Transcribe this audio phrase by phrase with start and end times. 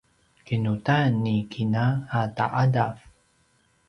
[0.45, 1.85] kinudan ni kina
[2.19, 2.95] a ta’adav